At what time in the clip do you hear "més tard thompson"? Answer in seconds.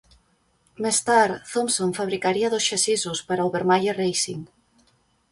0.85-1.91